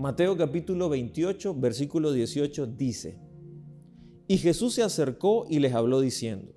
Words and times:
Mateo 0.00 0.34
capítulo 0.34 0.88
28, 0.88 1.56
versículo 1.56 2.10
18 2.10 2.68
dice, 2.68 3.18
Y 4.28 4.38
Jesús 4.38 4.72
se 4.72 4.82
acercó 4.82 5.44
y 5.46 5.58
les 5.58 5.74
habló 5.74 6.00
diciendo, 6.00 6.54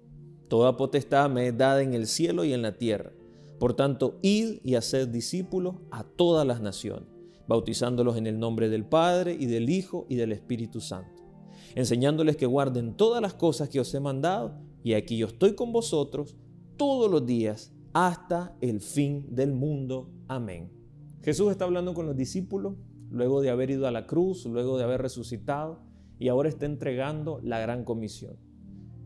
Toda 0.47 0.77
potestad 0.77 1.29
me 1.29 1.49
es 1.49 1.57
dada 1.57 1.81
en 1.81 1.93
el 1.93 2.07
cielo 2.07 2.45
y 2.45 2.53
en 2.53 2.61
la 2.61 2.77
tierra. 2.77 3.11
Por 3.59 3.73
tanto, 3.73 4.17
id 4.21 4.59
y 4.63 4.75
haced 4.75 5.09
discípulos 5.09 5.75
a 5.91 6.05
todas 6.05 6.47
las 6.47 6.61
naciones, 6.61 7.09
bautizándolos 7.45 8.15
en 8.15 8.27
el 8.27 8.39
nombre 8.39 8.69
del 8.69 8.85
Padre 8.85 9.35
y 9.37 9.47
del 9.47 9.69
Hijo 9.69 10.05
y 10.07 10.15
del 10.15 10.31
Espíritu 10.31 10.79
Santo, 10.79 11.21
enseñándoles 11.75 12.37
que 12.37 12.45
guarden 12.45 12.95
todas 12.95 13.21
las 13.21 13.33
cosas 13.33 13.67
que 13.67 13.81
os 13.81 13.93
he 13.93 13.99
mandado, 13.99 14.57
y 14.85 14.93
aquí 14.93 15.17
yo 15.17 15.27
estoy 15.27 15.53
con 15.53 15.73
vosotros 15.73 16.37
todos 16.77 17.11
los 17.11 17.25
días 17.25 17.73
hasta 17.91 18.55
el 18.61 18.79
fin 18.79 19.35
del 19.35 19.51
mundo. 19.51 20.09
Amén. 20.29 20.71
Jesús 21.21 21.51
está 21.51 21.65
hablando 21.65 21.93
con 21.93 22.05
los 22.05 22.15
discípulos 22.15 22.75
luego 23.13 23.41
de 23.41 23.51
haber 23.51 23.69
ido 23.69 23.87
a 23.87 23.91
la 23.91 24.07
cruz, 24.07 24.45
luego 24.47 24.75
de 24.77 24.83
haber 24.83 25.01
resucitado, 25.01 25.81
y 26.17 26.29
ahora 26.29 26.49
está 26.49 26.65
entregando 26.65 27.39
la 27.43 27.59
gran 27.59 27.85
comisión. 27.85 28.37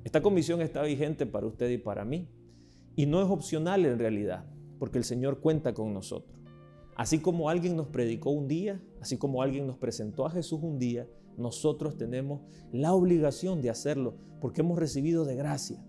Esta 0.05 0.21
comisión 0.21 0.61
está 0.61 0.81
vigente 0.81 1.25
para 1.25 1.45
usted 1.45 1.69
y 1.69 1.77
para 1.77 2.05
mí, 2.05 2.29
y 2.95 3.05
no 3.05 3.21
es 3.21 3.29
opcional 3.29 3.85
en 3.85 3.99
realidad, 3.99 4.45
porque 4.79 4.97
el 4.97 5.03
Señor 5.03 5.41
cuenta 5.41 5.73
con 5.73 5.93
nosotros. 5.93 6.39
Así 6.95 7.19
como 7.19 7.49
alguien 7.49 7.75
nos 7.75 7.87
predicó 7.87 8.29
un 8.29 8.47
día, 8.47 8.81
así 9.01 9.17
como 9.17 9.41
alguien 9.41 9.67
nos 9.67 9.77
presentó 9.77 10.25
a 10.25 10.31
Jesús 10.31 10.61
un 10.63 10.79
día, 10.79 11.05
nosotros 11.37 11.97
tenemos 11.97 12.41
la 12.71 12.93
obligación 12.93 13.61
de 13.61 13.69
hacerlo, 13.69 14.15
porque 14.39 14.61
hemos 14.61 14.79
recibido 14.79 15.25
de 15.25 15.35
gracia. 15.35 15.83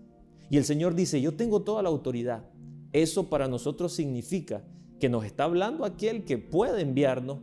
Y 0.49 0.57
el 0.57 0.65
Señor 0.65 0.93
dice, 0.93 1.21
yo 1.21 1.35
tengo 1.35 1.61
toda 1.61 1.81
la 1.83 1.89
autoridad. 1.89 2.43
Eso 2.91 3.29
para 3.29 3.47
nosotros 3.47 3.93
significa 3.93 4.65
que 4.99 5.07
nos 5.07 5.23
está 5.23 5.45
hablando 5.45 5.85
aquel 5.85 6.25
que 6.25 6.37
puede 6.37 6.81
enviarnos 6.81 7.39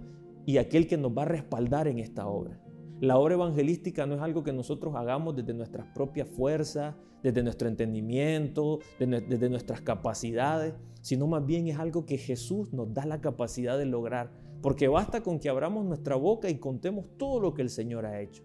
y 0.46 0.58
aquel 0.58 0.86
que 0.86 0.96
nos 0.96 1.10
va 1.10 1.22
a 1.22 1.26
respaldar 1.26 1.88
en 1.88 1.98
esta 1.98 2.28
obra. 2.28 2.58
La 3.00 3.18
obra 3.18 3.34
evangelística 3.34 4.06
no 4.06 4.14
es 4.14 4.22
algo 4.22 4.42
que 4.42 4.52
nosotros 4.52 4.94
hagamos 4.94 5.36
desde 5.36 5.52
nuestras 5.52 5.86
propias 5.88 6.28
fuerzas, 6.28 6.94
desde 7.22 7.42
nuestro 7.42 7.68
entendimiento, 7.68 8.78
desde 8.98 9.50
nuestras 9.50 9.82
capacidades, 9.82 10.74
sino 11.02 11.26
más 11.26 11.44
bien 11.44 11.66
es 11.66 11.78
algo 11.78 12.06
que 12.06 12.16
Jesús 12.16 12.72
nos 12.72 12.94
da 12.94 13.04
la 13.04 13.20
capacidad 13.20 13.76
de 13.76 13.84
lograr, 13.84 14.32
porque 14.62 14.88
basta 14.88 15.20
con 15.22 15.40
que 15.40 15.48
abramos 15.48 15.84
nuestra 15.84 16.14
boca 16.14 16.48
y 16.48 16.58
contemos 16.58 17.04
todo 17.18 17.40
lo 17.40 17.52
que 17.52 17.62
el 17.62 17.68
Señor 17.68 18.06
ha 18.06 18.20
hecho. 18.20 18.44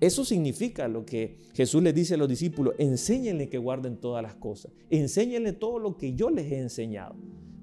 Eso 0.00 0.24
significa 0.24 0.86
lo 0.88 1.06
que 1.06 1.38
Jesús 1.54 1.82
les 1.82 1.94
dice 1.94 2.14
a 2.14 2.18
los 2.18 2.28
discípulos, 2.28 2.74
enséñenle 2.78 3.48
que 3.48 3.58
guarden 3.58 3.96
todas 3.96 4.22
las 4.22 4.34
cosas, 4.34 4.72
enséñenle 4.90 5.52
todo 5.52 5.78
lo 5.78 5.96
que 5.96 6.14
yo 6.14 6.28
les 6.28 6.52
he 6.52 6.58
enseñado 6.58 7.16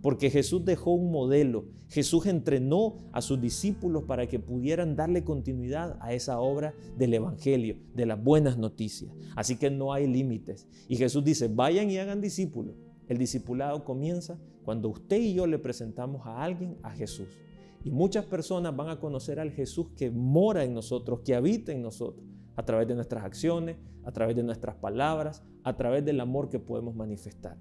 porque 0.06 0.30
Jesús 0.30 0.64
dejó 0.64 0.92
un 0.92 1.12
modelo. 1.12 1.66
Jesús 1.88 2.28
entrenó 2.28 2.98
a 3.12 3.24
sus 3.24 3.42
discípulos 3.42 4.04
para 4.04 4.28
que 4.28 4.38
pudieran 4.38 4.96
darle 4.96 5.24
continuidad 5.24 5.98
a 6.00 6.14
esa 6.14 6.40
obra 6.40 6.76
del 6.96 7.16
Evangelio, 7.16 7.78
de 7.96 8.06
las 8.06 8.24
buenas 8.24 8.56
noticias. 8.56 9.12
Así 9.36 9.58
que 9.58 9.72
no 9.72 9.94
hay 9.94 10.06
límites. 10.06 10.68
Y 10.88 10.98
Jesús 10.98 11.24
dice, 11.24 11.48
vayan 11.48 11.90
y 11.90 11.98
hagan 11.98 12.22
discípulos. 12.22 12.76
El 13.08 13.18
discipulado 13.18 13.84
comienza 13.84 14.38
cuando 14.64 14.90
usted 14.90 15.18
y 15.18 15.34
yo 15.34 15.48
le 15.48 15.58
presentamos 15.58 16.22
a 16.28 16.44
alguien 16.44 16.78
a 16.84 16.92
Jesús. 16.92 17.40
Y 17.84 17.90
muchas 17.90 18.26
personas 18.26 18.76
van 18.76 18.90
a 18.90 19.00
conocer 19.00 19.40
al 19.40 19.54
Jesús 19.54 19.88
que 19.98 20.12
mora 20.12 20.64
en 20.64 20.76
nosotros, 20.76 21.22
que 21.22 21.34
habita 21.34 21.72
en 21.72 21.82
nosotros, 21.82 22.24
a 22.56 22.64
través 22.64 22.88
de 22.88 22.94
nuestras 22.94 23.24
acciones, 23.24 23.78
a 24.04 24.12
través 24.12 24.36
de 24.36 24.44
nuestras 24.44 24.76
palabras, 24.76 25.42
a 25.64 25.76
través 25.76 26.06
del 26.06 26.20
amor 26.20 26.52
que 26.52 26.60
podemos 26.60 26.94
manifestar. 26.94 27.58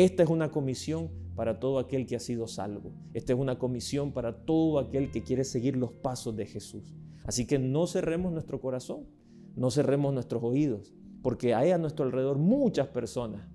Esta 0.00 0.22
es 0.22 0.30
una 0.30 0.50
comisión 0.50 1.10
para 1.36 1.60
todo 1.60 1.78
aquel 1.78 2.06
que 2.06 2.16
ha 2.16 2.20
sido 2.20 2.46
salvo. 2.46 2.94
Esta 3.12 3.34
es 3.34 3.38
una 3.38 3.58
comisión 3.58 4.12
para 4.12 4.46
todo 4.46 4.78
aquel 4.78 5.10
que 5.10 5.22
quiere 5.22 5.44
seguir 5.44 5.76
los 5.76 5.92
pasos 5.92 6.34
de 6.34 6.46
Jesús. 6.46 6.94
Así 7.24 7.46
que 7.46 7.58
no 7.58 7.86
cerremos 7.86 8.32
nuestro 8.32 8.62
corazón, 8.62 9.04
no 9.56 9.70
cerremos 9.70 10.14
nuestros 10.14 10.42
oídos, 10.42 10.94
porque 11.20 11.52
hay 11.52 11.72
a 11.72 11.76
nuestro 11.76 12.06
alrededor 12.06 12.38
muchas 12.38 12.88
personas, 12.88 13.46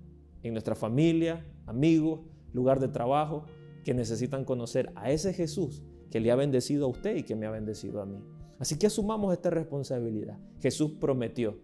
en 0.44 0.52
nuestra 0.52 0.76
familia, 0.76 1.44
amigos, 1.66 2.20
lugar 2.52 2.78
de 2.78 2.86
trabajo, 2.86 3.46
que 3.84 3.92
necesitan 3.92 4.44
conocer 4.44 4.92
a 4.94 5.10
ese 5.10 5.32
Jesús 5.32 5.82
que 6.12 6.20
le 6.20 6.30
ha 6.30 6.36
bendecido 6.36 6.86
a 6.86 6.90
usted 6.90 7.16
y 7.16 7.24
que 7.24 7.34
me 7.34 7.46
ha 7.46 7.50
bendecido 7.50 8.00
a 8.00 8.06
mí. 8.06 8.22
Así 8.60 8.78
que 8.78 8.86
asumamos 8.86 9.32
esta 9.32 9.50
responsabilidad. 9.50 10.38
Jesús 10.60 10.92
prometió, 11.00 11.58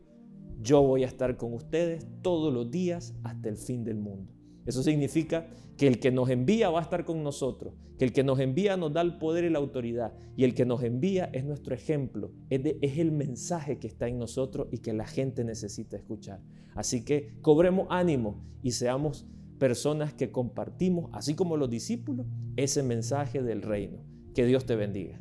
yo 0.60 0.82
voy 0.82 1.04
a 1.04 1.06
estar 1.06 1.37
con 1.37 1.54
ustedes 1.54 2.04
todos 2.21 2.53
los 2.53 2.69
días 2.69 3.15
hasta 3.22 3.48
el 3.48 3.56
fin 3.56 3.84
del 3.84 3.98
mundo. 3.98 4.41
Eso 4.66 4.82
significa 4.82 5.48
que 5.76 5.86
el 5.86 5.98
que 5.98 6.10
nos 6.10 6.28
envía 6.28 6.70
va 6.70 6.80
a 6.80 6.82
estar 6.82 7.04
con 7.04 7.22
nosotros, 7.22 7.74
que 7.98 8.04
el 8.04 8.12
que 8.12 8.22
nos 8.22 8.38
envía 8.38 8.76
nos 8.76 8.92
da 8.92 9.00
el 9.00 9.18
poder 9.18 9.44
y 9.44 9.50
la 9.50 9.58
autoridad, 9.58 10.12
y 10.36 10.44
el 10.44 10.54
que 10.54 10.64
nos 10.64 10.82
envía 10.82 11.24
es 11.32 11.44
nuestro 11.44 11.74
ejemplo, 11.74 12.30
es, 12.50 12.98
el 12.98 13.12
mensaje 13.12 13.78
que 13.78 13.88
está 13.88 14.06
en 14.06 14.18
nosotros 14.18 14.68
y 14.70 14.78
que 14.78 14.92
la 14.92 15.06
gente 15.06 15.44
necesita 15.44 15.96
escuchar. 15.96 16.40
Así 16.74 17.04
que 17.04 17.34
cobremos 17.40 17.86
ánimo 17.90 18.44
y 18.62 18.72
seamos 18.72 19.26
personas 19.58 20.12
que 20.14 20.30
compartimos, 20.30 21.10
así 21.12 21.34
como 21.34 21.56
los 21.56 21.70
discípulos, 21.70 22.26
ese 22.56 22.82
mensaje 22.82 23.42
del 23.42 23.62
reino. 23.62 23.98
Que 24.34 24.46
Dios 24.46 24.64
te 24.66 24.76
bendiga. 24.76 25.20